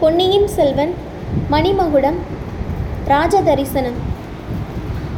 [0.00, 0.92] பொன்னியின் செல்வன்
[1.52, 2.18] மணிமகுடம்
[3.12, 3.96] ராஜதரிசனம்.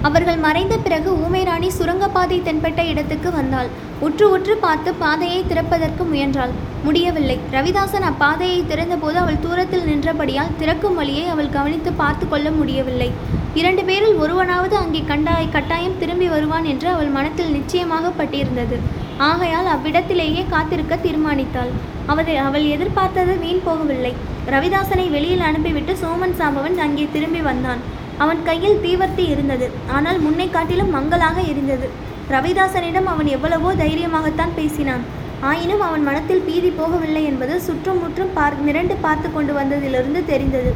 [0.03, 3.69] அவர்கள் மறைந்த பிறகு ஊமைராணி சுரங்கப்பாதை தென்பட்ட இடத்துக்கு வந்தாள்.
[4.07, 6.55] உற்று உற்று பார்த்து பாதையை திறப்பதற்கு முயன்றாள்.
[6.87, 7.37] முடியவில்லை.
[7.57, 13.11] ரவிதாசன் அப்பாதையை திறந்தபோது அவள் தூரத்தில் நின்றபடியால் திறக்கும் வழியை அவள் கவனித்து பார்த்து கொள்ள முடியவில்லை.
[13.55, 18.79] இரண்டு பேரில் ஒருவனாவது அங்கே கண்டாய் கட்டாயம் திரும்பி வருவான் என்று அவள் மனத்தில் நிச்சயமாக பட்டிருந்தது.
[19.31, 21.73] ஆகையால் அவ்விடத்திலேயே காத்திருக்க தீர்மானித்தாள்.
[22.07, 24.13] அவதை அவள் எதிர்பார்த்தது வீண் போகவில்லை.
[24.55, 27.81] ரவிதாசனை வெளியில் அனுப்பிவிட்டு சோமன் சாம்பவன் அங்கே திரும்பி வந்தான்.
[28.23, 29.67] அவன் கையில் தீவர்த்தி இருந்தது.
[29.97, 31.87] ஆனால் முன்னை காட்டிலும் மங்கலாக இருந்தது.
[32.35, 35.05] ரவிதாசனிடம் அவன் எவ்வளவோ தைரியமாகத்தான் பேசினான்.
[35.51, 40.73] ஆயினும் அவன் மனத்தில் பீதி போகவில்லை என்பது சுற்றும் முற்றும் பார் மிரண்டு பார்த்து கொண்டு வந்ததிலிருந்து தெரிந்தது.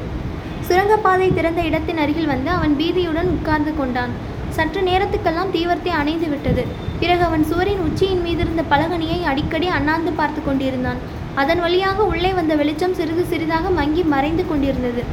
[0.68, 4.14] சுரங்கப்பாதை திறந்த இடத்தின் அருகில் வந்து அவன் பீதியுடன் உட்கார்ந்து கொண்டான்.
[4.56, 6.62] சற்று நேரத்துக்கெல்லாம் தீவர்த்தி அணைந்து விட்டது.
[7.02, 11.00] பிறகு அவன் சுவரின் உச்சியின் மீதிருந்த பலகனியை அடிக்கடி அண்ணாந்து பார்த்து கொண்டிருந்தான்.
[11.34, 15.04] அதன் வழியாக உள்ளே வந்த வெளிச்சம் சிறிது சிறிதாக மங்கி மறைந்து கொண்டிருந்தது.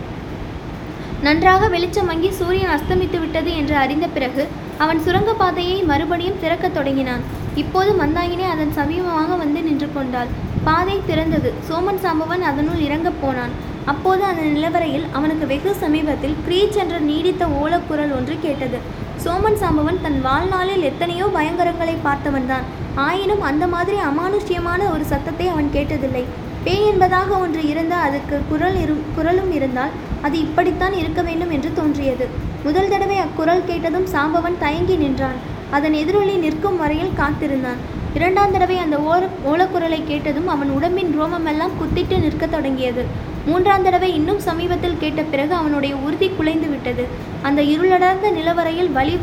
[1.22, 4.48] நன்றாக வெளிச்சம் மங்கி சூரியன் அஸ்தமித்து விட்டது என்று அறிந்த பிறகு
[4.78, 7.24] அவன் சுரங்கப்பாதையை மறுபடியும் திறக்கத் தொடங்கினான்.
[7.56, 10.32] இப்போது மந்தாகினி அதன் சமீபமாக வந்து நின்று கொண்டாள்.
[10.64, 11.52] பாதை திறந்தது.
[11.70, 13.54] சோமன் சாம்பவன் அதனுள் இறங்கப் போனான்.
[13.86, 18.78] அப்போது அந்த நிலவரையில் அவனுக்கு வெகு சமீபத்தில் கிரீச் என்ற நீடித்த ஓலக்குரல் ஒன்று கேட்டது.
[19.24, 26.24] சோமன் சாம்பவன் தன் வாழ்நாளில் எத்தனையோ பயங்கரங்களை பார்த்தவன்தான் ஆயினும் அந்த மாதிரி அமானுஷ்யமான ஒரு சத்தத்தை அவன் கேட்டதில்லை.
[26.64, 29.90] பேய் என்பதாக ஒன்று இருந்த அதுக்கு குரல் இரு குரலும் இருந்தால்
[30.22, 32.28] அது இப்படித்தான் இருக்க வேண்டும் என்று தோன்றியது.
[32.64, 35.40] முதல் தடவை அக்குரல் கேட்டதும் சாம்பவன் தயங்கி நின்றான்.
[35.72, 37.82] அதன் எதிரொலி நிற்கும் வரையில் காத்திருந்தான்.
[38.14, 43.06] இரண்டாம் தடவை அந்த ஓர ஓலக்குரலை கேட்டதும் அவன் உடம்பின் ரோமமெல்லாம் குத்திட்டு நிற்க தொடங்கியது.
[43.46, 47.08] மூன்றாம் தடவை இன்னும் சமீபத்தில் கேட்ட பிறகு அவனுடைய உறுதி குலைந்து விட்டது.
[47.42, 49.18] அந்த இருளடர்ந்த நிலவரையில் வழி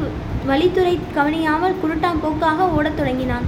[0.48, 3.46] வழித்துறை கவனியாமல் குருட்டாம் போக்காக ஓடத் தொடங்கினான்.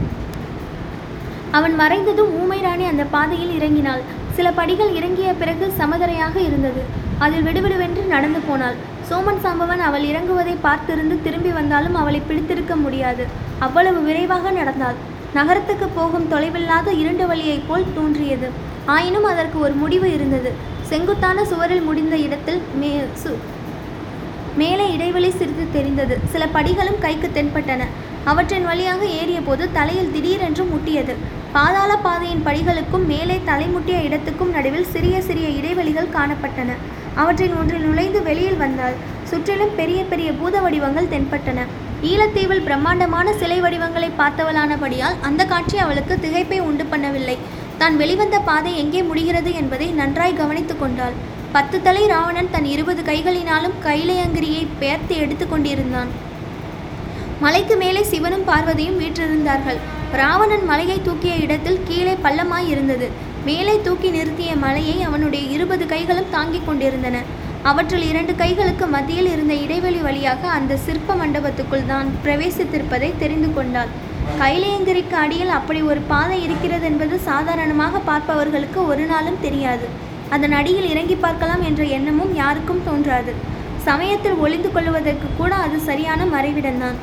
[1.51, 4.03] அவன் மறைந்ததும் ஊமை ராணி அந்த பாதையில் இறங்கினாள்.
[4.33, 6.83] சில படிகள் இறங்கிய பிறகு சமதரையாக இருந்தது.
[7.19, 8.75] அதில் விடுவிடுவென்று நடந்து போனாள்.
[9.11, 13.27] சோமன் சாம்பவன் அவள் இறங்குவதை பார்த்திருந்து திரும்பி வந்தாலும் அவளை பிடித்திருக்க முடியாது.
[13.59, 14.95] அவ்வளவு விரைவாக நடந்தாள்.
[15.35, 18.51] நகரத்துக்கு போகும் தொலைவில்லாத இரண்டு வழியைப் போல் தோன்றியது.
[18.95, 20.53] ஆயினும் அதற்கு ஒரு முடிவு இருந்தது.
[20.91, 22.93] செங்குத்தான சுவரில் முடிந்த இடத்தில் மே
[23.23, 23.33] சு
[24.61, 26.15] மேலே இடைவெளி சிறிது தெரிந்தது.
[26.33, 27.83] சில படிகளும் கைக்கு தென்பட்டன.
[28.31, 31.15] அவற்றின் வழியாக ஏறிய போது தலையில் திடீரென்று முட்டியது.
[31.55, 36.77] பாதாள பாதையின் படிகளுக்கும் மேலே தலைமுட்டிய இடத்துக்கும் நடுவில் சிறிய சிறிய இடைவெளிகள் காணப்பட்டன.
[37.23, 38.99] அவற்றின் ஒன்றில் நுழைந்து வெளியில் வந்தாள்.
[39.31, 41.65] சுற்றிலும் பெரிய பெரிய பூத வடிவங்கள் தென்பட்டன.
[42.11, 47.37] ஈழத்தீவில் பிரம்மாண்டமான சிலை வடிவங்களை பார்த்தவளானபடியால் அந்த காட்சி அவளுக்கு திகைப்பை உண்டு பண்ணவில்லை.
[47.81, 51.15] தான் வெளிவந்த பாதை எங்கே முடிகிறது என்பதை நன்றாய் கவனித்து கொண்டாள்.
[51.55, 56.11] பத்து தலை ராவணன் தன் இருபது கைகளினாலும் கைலையங்கிரியை பெயர்த்து எடுத்து கொண்டிருந்தான்.
[57.45, 59.81] மலைக்கு மேலே சிவனும் பார்வதியும் வீற்றிருந்தார்கள்.
[60.21, 63.09] ராவணன் மலையை தூக்கிய இடத்தில் கீழே பள்ளமாய் இருந்தது.
[63.49, 67.19] மேலே தூக்கி நிறுத்திய மலையை அவனுடைய இருபது கைகளும் தாங்கிக் கொண்டிருந்தன.
[67.71, 73.91] அவற்றில் இரண்டு கைகளுக்கு மத்தியில் இருந்த இடைவெளி வழியாக அந்த சிற்ப மண்டபத்துக்குள் தான் பிரவேசித்திருப்பதை தெரிந்து கொண்டாள்.
[74.41, 79.87] கைலையங்கிரிக்கு அடியில் அப்படி ஒரு பாதை இருக்கிறது என்பது சாதாரணமாக பார்ப்பவர்களுக்கு ஒரு நாளும் தெரியாது.
[80.35, 83.33] அதன் அடியில் இறங்கி பார்க்கலாம் என்ற எண்ணமும் யாருக்கும் தோன்றாது.
[83.89, 86.99] சமயத்தில் ஒளிந்து கொள்வதற்கு கூட அது சரியான மறைவிடம்தான்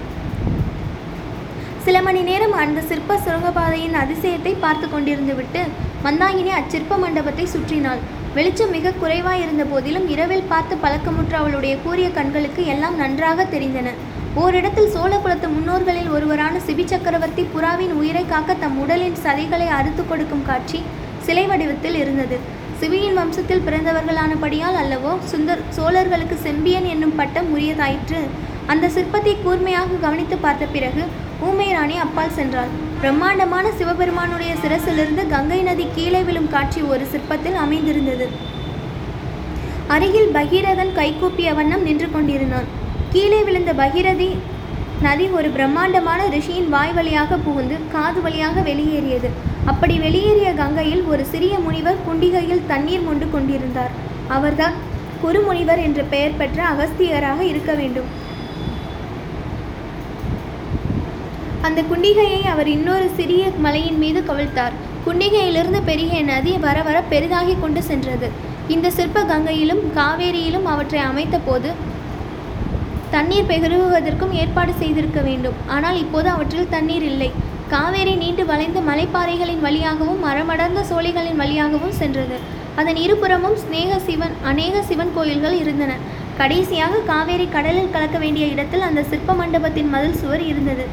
[1.85, 5.61] சில மணி நேரம் அந்த சிற்ப சுரங்கப்பாதையின் அதிசயத்தை பார்த்து கொண்டிருந்து விட்டு
[6.05, 8.01] மந்தாகினி அச்சிற்ப மண்டபத்தை சுற்றினாள்.
[8.37, 13.91] வெளிச்சம் மிக குறைவாயிருந்த போதிலும் இரவில் பார்த்து பழக்கமுற்ற அவளுடைய கூறிய கண்களுக்கு எல்லாம் நன்றாக தெரிந்தன.
[14.41, 20.79] ஓரிடத்தில் சோழகுலத்து முன்னோர்களில் ஒருவரான சிபி சக்கரவர்த்தி புறாவின் உயிரை காக்க தம் உடலின் சதைகளை அறுத்து கொடுக்கும் காட்சி
[21.25, 22.37] சிலை வடிவத்தில் இருந்தது.
[22.81, 28.21] சிவியின் வம்சத்தில் பிறந்தவர்களானபடியால் அல்லவோ சுந்தர் சோழர்களுக்கு செம்பியன் என்னும் பட்டம் உரியதாயிற்று.
[28.73, 31.03] அந்த சிற்பத்தை கூர்மையாக கவனித்து பார்த்த பிறகு
[31.49, 32.71] ஊமை ராணி அப்பால் சென்றாள்.
[33.01, 38.27] பிரம்மாண்டமான சிவபெருமானுடைய சிரசிலிருந்து கங்கை நதி கீழே விழும் காட்சி ஒரு சிற்பத்தில் அமைந்திருந்தது.
[39.95, 42.69] அருகில் பகீரதன் கைகூப்பிய வண்ணம் நின்று கொண்டிருந்தான்.
[43.11, 44.29] கீழே விழுந்த பகிரதி
[45.05, 49.29] நதி ஒரு பிரம்மாண்டமான ரிஷியின் வாய் வழியாக புகுந்து காது வழியாக வெளியேறியது.
[49.71, 53.93] அப்படி வெளியேறிய கங்கையில் ஒரு சிறிய முனிவர் குண்டிகையில் தண்ணீர் மொண்டு கொண்டிருந்தார்.
[54.37, 54.75] அவர்தான்
[55.23, 58.09] குருமுனிவர் என்ற பெயர் பெற்ற அகஸ்தியராக இருக்க வேண்டும்.
[61.67, 64.77] அந்த குண்டிகையை அவர் இன்னொரு சிறிய மலையின் மீது கவிழ்த்தார்.
[65.07, 68.29] குண்டிகையிலிருந்து பெருகிய நதி வர வர பெரிதாகி கொண்டு சென்றது.
[68.75, 71.69] இந்த சிற்ப கங்கையிலும் காவேரியிலும் அவற்றை அமைத்த போது
[73.15, 75.57] தண்ணீர் பெருகுவதற்கும் ஏற்பாடு செய்திருக்க வேண்டும்.
[75.75, 77.29] ஆனால் இப்போது அவற்றில் தண்ணீர் இல்லை.
[77.73, 82.37] காவேரி நீண்டு வளைந்து மலைப்பாறைகளின் வழியாகவும் மரமடர்ந்த சோலைகளின் வழியாகவும் சென்றது.
[82.81, 85.93] அதன் இருபுறமும் சிநேக சிவன் அநேக சிவன் கோயில்கள் இருந்தன.
[86.39, 90.85] கடைசியாக காவேரி கடலில் கலக்க வேண்டிய இடத்தில் அந்த சிற்ப மண்டபத்தின் மதில் சுவர் இருந்தது.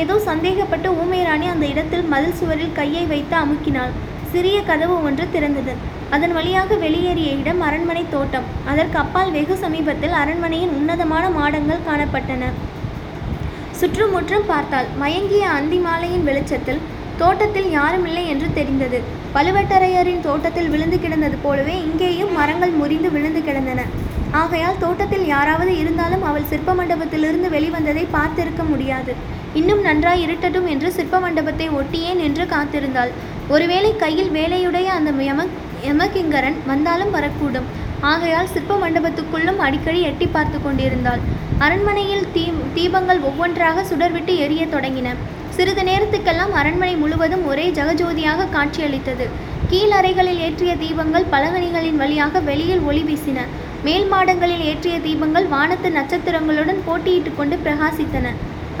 [0.00, 3.94] ஏதோ சந்தேகப்பட்டு ஊமைராணி அந்த இடத்தில் மதில் சுவரில் கையை வைத்து அமுக்கினாள்.
[4.32, 5.74] சிறிய கதவு ஒன்று திறந்தது.
[6.14, 8.46] அதன் வழியாக வெளியேறிய இடம் அரண்மனை தோட்டம்.
[8.70, 12.50] அதற்கு அப்பால் வெகு சமீபத்தில் அரண்மனையின் உன்னதமான மாடங்கள் காணப்பட்டன.
[13.78, 16.82] சுற்றுமுற்றும் பார்த்தாள் மயங்கிய அந்தி மாலையின் வெளிச்சத்தில்
[17.22, 18.98] தோட்டத்தில் யாரும் இல்லை என்று தெரிந்தது.
[19.34, 23.80] பழுவேட்டரையரின் தோட்டத்தில் விழுந்து கிடந்தது போலவே இங்கேயும் மரங்கள் முறிந்து விழுந்து கிடந்தன.
[24.42, 29.12] ஆகையால் தோட்டத்தில் யாராவது இருந்தாலும் அவள் சிற்ப மண்டபத்திலிருந்து வெளிவந்ததை பார்த்திருக்க முடியாது.
[29.60, 33.12] இன்னும் நன்றாய் இருட்டட்டும் என்று சிற்ப மண்டபத்தை ஒட்டியே நின்று காத்திருந்தாள்.
[33.54, 35.42] ஒருவேளை கையில் வேலையுடைய அந்த யம
[35.88, 37.68] யமகிங்கரன் வந்தாலும் வரக்கூடும்.
[38.10, 41.22] ஆகையால் சிற்ப மண்டபத்துக்குள்ளும் அடிக்கடி எட்டி பார்த்து கொண்டிருந்தாள்.
[41.64, 42.44] அரண்மனையில் தீ
[42.76, 45.10] தீபங்கள் ஒவ்வொன்றாக சுடர்விட்டு எரியத் தொடங்கின.
[45.56, 49.26] சிறிது நேரத்துக்கெல்லாம் அரண்மனை முழுவதும் ஒரே ஜகஜோதியாக காட்சியளித்தது.
[49.70, 53.38] கீழறைகளில் ஏற்றிய தீபங்கள் பலகணிகளின் வழியாக வெளியில் ஒளி வீசின.
[53.86, 58.26] மேல் மாடங்களில் ஏற்றிய தீபங்கள் வானத்து நட்சத்திரங்களுடன் போட்டியிட்டு கொண்டு பிரகாசித்தன.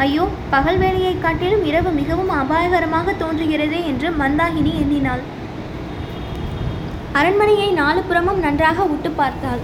[0.04, 5.24] ஐயோ பகல் வேலையை காட்டிலும் இரவு மிகவும் அபாயகரமாக தோன்றுகிறதே என்று மந்தாகினி எண்ணினாள்.
[7.18, 9.60] அரண்மனையை நாலு புறமும் நன்றாக உட்டு பார்த்தாள்.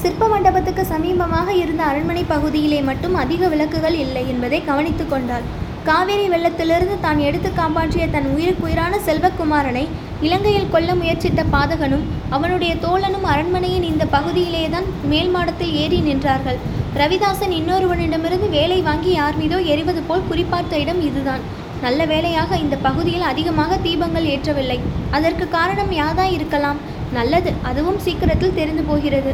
[0.00, 5.46] சிற்ப மண்டபத்துக்கு சமீபமாக இருந்த அரண்மனை பகுதியிலே மட்டும் அதிக விளக்குகள் இல்லை என்பதை கவனித்து கொண்டாள்.
[5.86, 9.84] காவேரி வெள்ளத்திலிருந்து தான் எடுத்து காப்பாற்றிய தன் உயிருக்குயிரான செல்வக்குமாரனை
[10.26, 12.04] இலங்கையில் கொல்ல முயற்சித்த பாதகனும்
[12.38, 16.60] அவனுடைய தோழனும் அரண்மனையின் இந்த பகுதியிலேதான் மேல் மாடத்தில் ஏறி நின்றார்கள்.
[17.00, 21.44] ரவிதாசன் இன்னொருவனிடமிருந்து வேலை வாங்கி யார் மீதோ எறிவது போல் குறிப்பார்த்த இடம் இதுதான்.
[21.84, 24.76] நல்ல வேளையாக இந்த பகுதியில் அதிகமாக தீபங்கள் ஏற்றவில்லை.
[25.16, 26.80] அதற்கு காரணம் யாதா இருக்கலாம்?
[27.16, 27.50] நல்லது.
[27.68, 29.32] அதுவும் சீக்கிரத்தில் தெரிந்து போகிறது.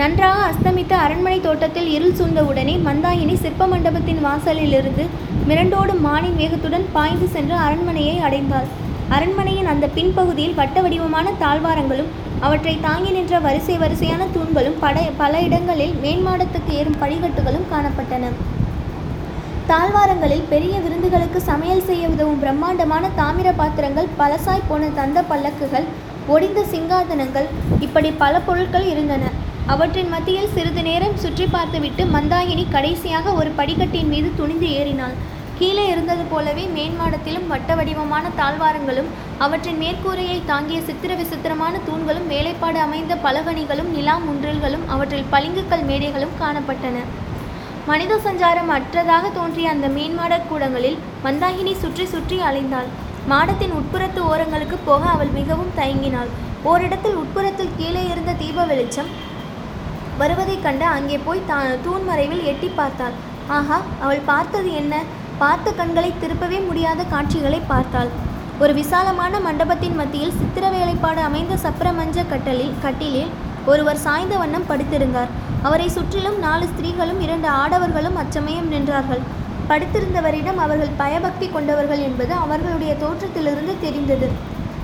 [0.00, 5.04] நன்றாக அஸ்தமித்த அரண்மனை தோட்டத்தில் இருள் சூழ்ந்தவுடனே மந்தாயினி சிற்ப மண்டபத்தின் வாசலிலிருந்து
[5.48, 8.68] மிரண்டோடும் மானின் வேகத்துடன் பாய்ந்து சென்று அரண்மனையை அடைந்தாள்.
[9.16, 12.12] அரண்மனையின் அந்த பின்பகுதியில் வட்ட வடிவமான தாழ்வாரங்களும்
[12.46, 18.30] அவற்றை தாங்கி நின்ற வரிசை வரிசையான தூண்களும் பட பல இடங்களில் மேன்மாடத்துக்கு ஏறும் படிக்கட்டுகளும் காணப்பட்டன.
[19.70, 25.86] தாழ்வாரங்களில் பெரிய விருந்துகளுக்கு சமையல் செய்ய உதவும் பிரம்மாண்டமான தாமிர பாத்திரங்கள் பலசாய் போன தந்த பல்லக்குகள்
[26.28, 27.46] ஒடிந்த சிங்காதனங்கள்
[27.80, 29.30] இப்படி பல பொருட்கள் இருந்தன.
[29.66, 35.14] அவற்றின் மத்தியில் சிறிது நேரம் சுற்றி பார்த்துவிட்டு மந்தாகினி கடைசியாக ஒரு படிக்கட்டின் மீது துணிந்து ஏறினாள்.
[35.58, 43.14] கீழே இருந்தது போலவே மேன்மாடத்திலும் வட்ட வடிவமான தாழ்வாரங்களும் அவற்றின் மேற்கூரையை தாங்கிய சித்திர விசித்திரமான தூண்களும் வேலைப்பாடு அமைந்த
[43.14, 46.98] பலகணிகளும் நிலா முன்றல்களும் அவற்றில் பளிங்குக்கல் மேடைகளும் காணப்பட்டன.
[47.86, 52.90] மனித சஞ்சாரம் அற்றதாக தோன்றிய அந்த மேன்மாடக் கூடங்களில் மந்தாகினி சுற்றி சுற்றி அலைந்தாள்.
[53.30, 56.30] மாடத்தின் உட்புறத்து ஓரங்களுக்கு போக அவள் மிகவும் தயங்கினாள்.
[56.70, 59.10] ஓரிடத்தில் உட்புறத்தில் கீழே இருந்த தீப வெளிச்சம்
[60.20, 63.14] வருவதைக் கண்டு அங்கே போய் தா தூண் மறைவில் எட்டி பார்த்தாள்.
[63.56, 64.94] ஆஹா அவள் பார்த்தது என்ன?
[65.42, 68.10] பார்த்த கண்களை திருப்பவே முடியாத காட்சிகளை பார்த்தாள்.
[68.62, 73.32] ஒரு விசாலமான மண்டபத்தின் மத்தியில் சித்திர வேலைப்பாடு அமைந்த சப்ரமஞ்ச கட்டலில் கட்டிலில்
[73.66, 75.32] ஒருவர் சாய்ந்த வண்ணம் படுத்திருந்தார்.
[75.62, 79.22] அவரை சுற்றிலும் நாலு ஸ்திரீகளும் இரண்டு ஆடவர்களும் அச்சமயம் நின்றார்கள்.
[79.68, 84.28] படுத்திருந்தவரிடம் அவர்கள் பயபக்தி கொண்டவர்கள் என்பது அவர்களுடைய தோற்றத்திலிருந்து தெரிந்தது.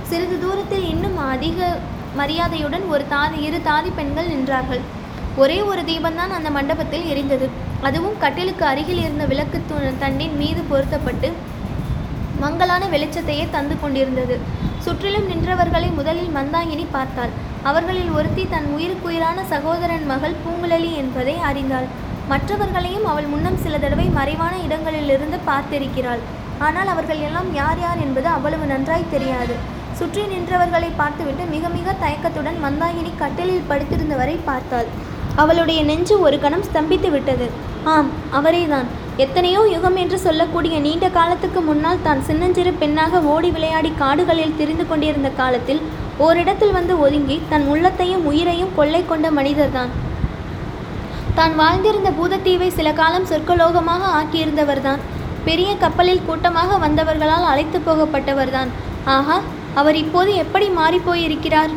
[0.02, 1.78] சிறிது தூரத்தில் இன்னும் அதிக
[2.14, 4.80] மரியாதையுடன் ஒரு தாதி இரு தாதி பெண்கள் நின்றார்கள்.
[5.36, 7.48] ஒரே ஒரு தீபம்தான் அந்த மண்டபத்தில் எரிந்தது.
[7.82, 11.32] அதுவும் கட்டிலுக்கு அருகில் இருந்த விளக்கு து- தண்டின் மீது பொருத்தப்பட்டு
[12.40, 14.38] மங்கலான வெளிச்சத்தையே தந்து கொண்டிருந்தது.
[14.78, 17.28] சுற்றிலும் நின்றவர்களை முதலில் மந்தாகினி பார்த்தாள்.
[17.62, 22.06] அவர்களில் ஒருத்தி தன் உயிருக்குயிரான சகோதரன் மகள் பூங்குழலி என்பதை அறிந்தாள்.
[22.30, 26.22] மற்றவர்களையும் அவள் முன்னம் சில தடவை மறைவான இடங்களிலிருந்து பார்த்திருக்கிறாள்.
[26.66, 29.54] ஆனால் அவர்கள் எல்லாம் யார் யார் என்பது அவ்வளவு நன்றாய் தெரியாது.
[29.98, 34.88] சுற்றி நின்றவர்களை பார்த்துவிட்டு மிக மிக தயக்கத்துடன் மந்தாகினி கட்டிலில் படுத்திருந்தவரை பார்த்தாள்.
[35.42, 37.46] அவளுடைய நெஞ்சு ஒரு கணம் ஸ்தம்பித்து விட்டது.
[37.94, 38.88] ஆம் அவரேதான்.
[39.24, 45.30] எத்தனையோ யுகம் என்று சொல்லக்கூடிய நீண்ட காலத்துக்கு முன்னால் தான் சின்னஞ்சிறு பெண்ணாக ஓடி விளையாடி காடுகளில் திரிந்து கொண்டிருந்த
[45.40, 45.80] காலத்தில்
[46.26, 49.92] ஓரிடத்தில் வந்து ஒதுங்கி தன் உள்ளத்தையும் உயிரையும் கொள்ளை கொண்ட மனிதர்தான்.
[51.38, 55.02] தான் வாழ்ந்திருந்த பூதத்தீவை சில காலம் சொர்க்கலோகமாக ஆக்கியிருந்தவர்தான்.
[55.48, 58.70] பெரிய கப்பலில் கூட்டமாக வந்தவர்களால் அழைத்து போகப்பட்டவர்தான்.
[59.16, 59.36] ஆஹா
[59.80, 61.72] அவர் இப்போது எப்படி மாறிப்போயிருக்கிறார்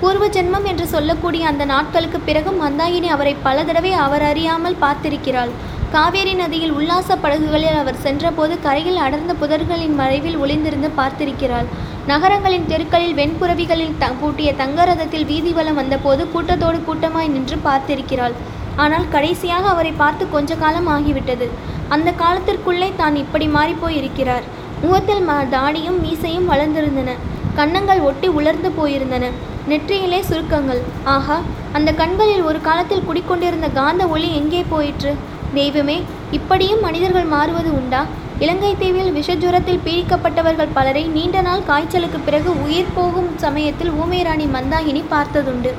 [0.00, 5.52] பூர்வ ஜென்மம் என்று சொல்லக்கூடிய அந்த நாட்களுக்கு பிறகும் மந்தாகினி அவரை பல தடவை அவர் அறியாமல் பார்த்திருக்கிறாள்.
[5.94, 11.68] காவேரி நதியில் உல்லாச படகுகளில் அவர் சென்றபோது கரையில் அடர்ந்த புதர்களின் மறைவில் ஒளிந்திருந்து பார்த்திருக்கிறாள்.
[12.10, 18.36] நகரங்களின் தெருக்களில் வெண்புறவிகளில் த பூட்டிய தங்க ரதத்தில் வீதி வலம் வந்தபோது கூட்டத்தோடு கூட்டமாய் நின்று பார்த்திருக்கிறாள்.
[18.84, 21.46] ஆனால் கடைசியாக அவரை பார்த்து கொஞ்ச காலம் ஆகிவிட்டது.
[21.94, 24.46] அந்த காலத்திற்குள்ளே தான் இப்படி மாறிப்போய் இருக்கிறார்.
[24.82, 27.16] முகத்தில் ம தாடியும் மீசையும் வளர்ந்திருந்தன.
[27.58, 29.30] கன்னங்கள் ஒட்டி உலர்ந்து போயிருந்தன.
[29.70, 30.82] நெற்றியிலே சுருக்கங்கள்.
[31.14, 31.38] ஆஹா
[31.78, 35.12] அந்த கண்களில் ஒரு காலத்தில் குடிக்கொண்டிருந்த காந்த ஒளி எங்கே போயிற்று?
[35.58, 35.98] தெய்வமே
[36.36, 38.00] இப்படியும் மனிதர்கள் மாறுவது உண்டா?
[38.44, 45.72] இலங்கை தீவில் விஷஜுரத்தில் பீடிக்கப்பட்டவர்கள் பலரை நீண்ட நாள் காய்ச்சலுக்கு பிறகு உயிர் போகும் சமயத்தில் ஊமைராணி மந்தாகினி பார்த்ததுண்டு.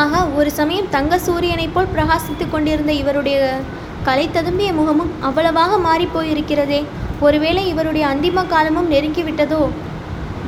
[0.00, 3.38] ஆகா ஒரு சமயம் தங்க சூரியனைப் போல் பிரகாசித்துக் கொண்டிருந்த இவருடைய
[4.06, 6.78] கலை ததும்பிய முகமும் அவ்வளவாக மாறிப்போயிருக்கிறதே
[7.26, 9.60] ஒருவேளை இவருடைய அந்திம காலமும் நெருங்கிவிட்டதோ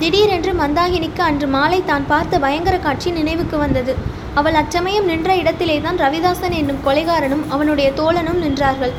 [0.00, 3.92] திடீரென்று மந்தாகினிக்கு அன்று மாலை தான் பார்த்த பயங்கர காட்சி நினைவுக்கு வந்தது.
[4.40, 8.94] அவள் அச்சமயம் நின்ற இடத்திலேதான் ரவிதாசன் என்னும் கொலைகாரனும் அவனுடைய தோழனும் நின்றார்கள்.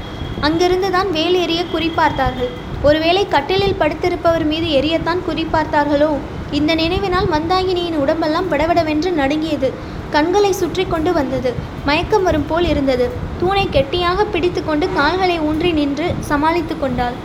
[0.48, 2.52] அங்கிருந்துதான் வேல் எறிய குறிப்பார்த்தார்கள்
[2.90, 6.14] ஒருவேளை கட்டிலில் படுத்திருப்பவர் மீது எரியத்தான் குறிப்பார்த்தார்களோ
[6.58, 9.70] இந்த நினைவினால் மந்தாகினியின் உடம்பெல்லாம் விடவிடவென்று நடுங்கியது.
[10.16, 11.52] கண்களை சுற்றி கொண்டு வந்தது.
[11.88, 13.06] மயக்கம் வரும் போல் இருந்தது.
[13.40, 17.18] தூணை கெட்டியாக பிடித்துக்கொண்டு கால்களை ஊன்றி நின்று சமாளித்து கொண்டாள்.